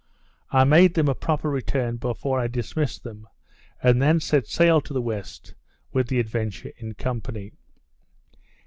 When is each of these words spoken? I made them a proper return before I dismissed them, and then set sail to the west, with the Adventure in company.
I 0.49 0.63
made 0.63 0.95
them 0.95 1.07
a 1.07 1.13
proper 1.13 1.47
return 1.47 1.97
before 1.97 2.39
I 2.39 2.47
dismissed 2.47 3.03
them, 3.03 3.27
and 3.83 4.01
then 4.01 4.19
set 4.19 4.47
sail 4.47 4.81
to 4.81 4.93
the 4.93 4.99
west, 4.99 5.53
with 5.93 6.07
the 6.07 6.19
Adventure 6.19 6.71
in 6.77 6.95
company. 6.95 7.53